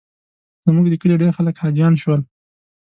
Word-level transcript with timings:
زموږ 0.65 0.85
د 0.89 0.93
کلي 1.01 1.15
ډېر 1.21 1.31
خلک 1.37 1.55
حاجیان 1.63 1.93
شول. 2.01 2.21